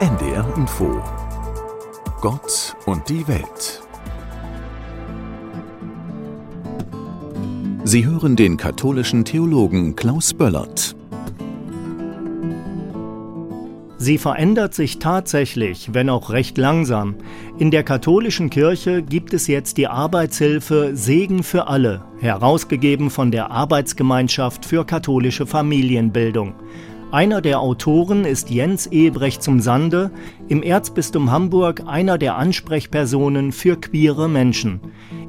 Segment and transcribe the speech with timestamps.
[0.00, 1.02] NDR Info
[2.20, 3.82] Gott und die Welt
[7.82, 10.94] Sie hören den katholischen Theologen Klaus Böllert.
[13.96, 17.16] Sie verändert sich tatsächlich, wenn auch recht langsam.
[17.58, 23.50] In der katholischen Kirche gibt es jetzt die Arbeitshilfe Segen für alle, herausgegeben von der
[23.50, 26.54] Arbeitsgemeinschaft für katholische Familienbildung.
[27.10, 30.10] Einer der Autoren ist Jens Ebrecht zum Sande,
[30.48, 34.80] im Erzbistum Hamburg einer der Ansprechpersonen für queere Menschen.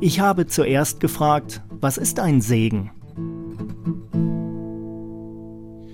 [0.01, 2.91] Ich habe zuerst gefragt, was ist ein Segen?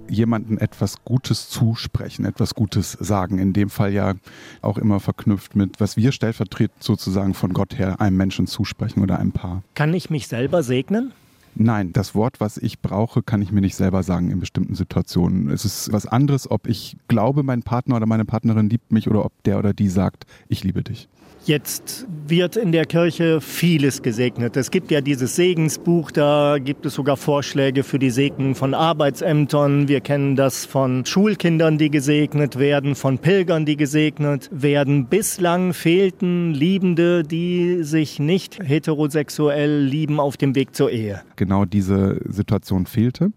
[0.07, 3.37] jemandem etwas Gutes zusprechen, etwas Gutes sagen.
[3.37, 4.13] In dem Fall ja
[4.61, 9.19] auch immer verknüpft mit, was wir stellvertretend sozusagen von Gott her einem Menschen zusprechen oder
[9.19, 9.61] einem Paar.
[9.73, 11.11] Kann ich mich selber segnen?
[11.57, 15.49] Nein, das Wort, was ich brauche, kann ich mir nicht selber sagen in bestimmten Situationen.
[15.49, 19.23] Es ist was anderes, ob ich glaube, mein Partner oder meine Partnerin liebt mich oder
[19.23, 21.07] ob der oder die sagt, ich liebe dich.
[21.45, 24.57] Jetzt wird in der Kirche vieles gesegnet.
[24.57, 29.87] Es gibt ja dieses Segensbuch, da gibt es sogar Vorschläge für die Segnung von Arbeitsämtern.
[29.87, 35.05] Wir kennen das von Schulkindern, die gesegnet werden, von Pilgern, die gesegnet werden.
[35.05, 41.21] Bislang fehlten Liebende, die sich nicht heterosexuell lieben auf dem Weg zur Ehe.
[41.35, 43.31] Genau diese Situation fehlte.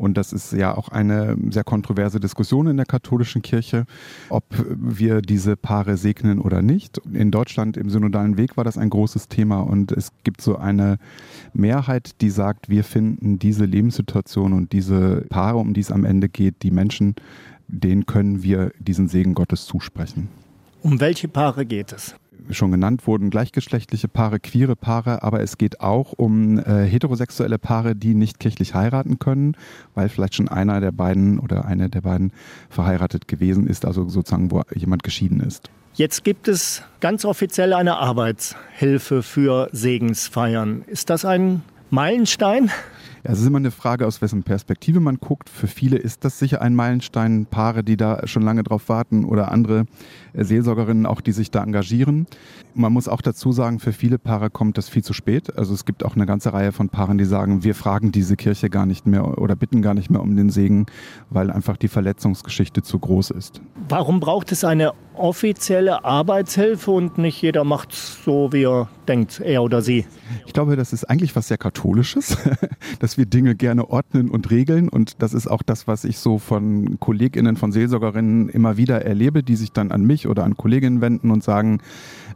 [0.00, 3.84] Und das ist ja auch eine sehr kontroverse Diskussion in der katholischen Kirche,
[4.30, 7.02] ob wir diese Paare segnen oder nicht.
[7.12, 10.96] In Deutschland im synodalen Weg war das ein großes Thema und es gibt so eine
[11.52, 16.30] Mehrheit, die sagt, wir finden diese Lebenssituation und diese Paare, um die es am Ende
[16.30, 17.14] geht, die Menschen,
[17.68, 20.28] denen können wir diesen Segen Gottes zusprechen.
[20.80, 22.14] Um welche Paare geht es?
[22.52, 27.96] Schon genannt wurden, gleichgeschlechtliche Paare, queere Paare, aber es geht auch um äh, heterosexuelle Paare,
[27.96, 29.56] die nicht kirchlich heiraten können,
[29.94, 32.32] weil vielleicht schon einer der beiden oder eine der beiden
[32.68, 35.70] verheiratet gewesen ist, also sozusagen, wo jemand geschieden ist.
[35.94, 40.82] Jetzt gibt es ganz offiziell eine Arbeitshilfe für Segensfeiern.
[40.86, 42.70] Ist das ein Meilenstein?
[43.22, 45.50] Es ist immer eine Frage, aus wessen Perspektive man guckt.
[45.50, 49.52] Für viele ist das sicher ein Meilenstein, Paare, die da schon lange drauf warten oder
[49.52, 49.84] andere
[50.32, 52.26] äh, Seelsorgerinnen auch, die sich da engagieren.
[52.74, 55.56] Man muss auch dazu sagen, für viele Paare kommt das viel zu spät.
[55.58, 58.70] Also es gibt auch eine ganze Reihe von Paaren, die sagen, wir fragen diese Kirche
[58.70, 60.86] gar nicht mehr oder bitten gar nicht mehr um den Segen,
[61.28, 63.60] weil einfach die Verletzungsgeschichte zu groß ist.
[63.88, 69.62] Warum braucht es eine offizielle Arbeitshilfe und nicht jeder macht so, wie er denkt, er
[69.62, 70.06] oder sie?
[70.46, 72.36] Ich glaube, das ist eigentlich was sehr Katholisches,
[73.00, 74.88] dass wir Dinge gerne ordnen und regeln.
[74.88, 79.42] Und das ist auch das, was ich so von KollegInnen, von Seelsorgerinnen immer wieder erlebe,
[79.42, 81.80] die sich dann an mich oder an Kolleginnen wenden und sagen,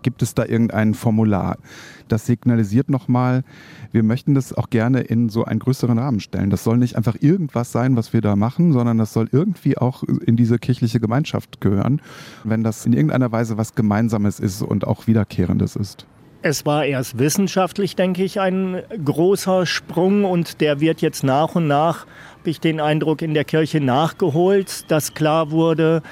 [0.04, 1.58] gibt es da irgendein Formular?
[2.06, 3.42] Das signalisiert nochmal,
[3.90, 6.50] wir möchten das auch gerne in so einen größeren Rahmen stellen.
[6.50, 10.04] Das soll nicht einfach irgendwas sein, was wir da machen, sondern das soll irgendwie auch
[10.04, 12.00] in diese kirchliche Gemeinschaft gehören,
[12.44, 16.06] wenn das in irgendeiner Weise was Gemeinsames ist und auch Wiederkehrendes ist.
[16.46, 21.66] Es war erst wissenschaftlich, denke ich, ein großer Sprung und der wird jetzt nach und
[21.66, 22.06] nach,
[22.38, 26.02] habe ich den Eindruck, in der Kirche nachgeholt, dass klar wurde,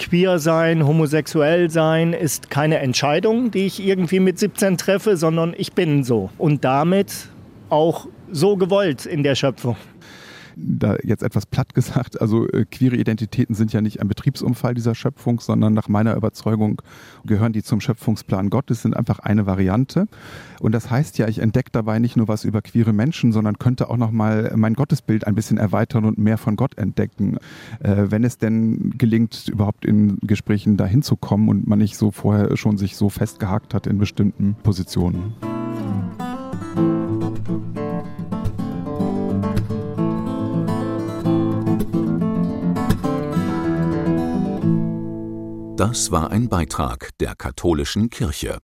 [0.00, 5.74] queer sein, homosexuell sein ist keine Entscheidung, die ich irgendwie mit 17 treffe, sondern ich
[5.74, 6.30] bin so.
[6.38, 7.28] Und damit
[7.68, 9.76] auch so gewollt in der Schöpfung
[10.56, 14.94] da jetzt etwas platt gesagt, also äh, queere Identitäten sind ja nicht ein Betriebsunfall dieser
[14.94, 16.82] Schöpfung, sondern nach meiner Überzeugung
[17.24, 20.08] gehören die zum Schöpfungsplan Gottes, sind einfach eine Variante.
[20.60, 23.88] Und das heißt ja, ich entdecke dabei nicht nur was über queere Menschen, sondern könnte
[23.88, 27.38] auch nochmal mein Gottesbild ein bisschen erweitern und mehr von Gott entdecken.
[27.80, 32.10] Äh, wenn es denn gelingt, überhaupt in Gesprächen dahin zu kommen und man nicht so
[32.10, 35.49] vorher schon sich so festgehakt hat in bestimmten Positionen.
[45.80, 48.60] Das war ein Beitrag der katholischen Kirche.